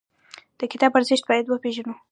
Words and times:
د 0.59 0.61
کتاب 0.71 0.91
ارزښت 0.97 1.23
باید 1.29 1.45
وپېژنو. 1.47 1.93